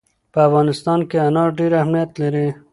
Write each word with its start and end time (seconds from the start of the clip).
په 0.33 0.39
افغانستان 0.47 0.99
کې 1.09 1.17
انار 1.27 1.49
ډېر 1.59 1.71
اهمیت 1.81 2.11
لري. 2.21 2.47